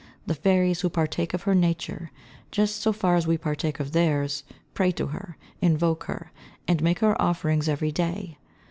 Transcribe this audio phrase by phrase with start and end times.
[0.25, 2.09] The fairies, who partake of her nature
[2.49, 4.43] just so far as we partake of theirs,
[4.73, 6.31] pray to her, invoke her,
[6.67, 8.39] and make her offerings every day.